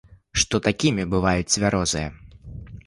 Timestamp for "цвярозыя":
1.57-2.09